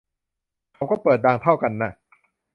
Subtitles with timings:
[0.73, 1.91] เขาก็เปิดดังเท่ากันน่ะ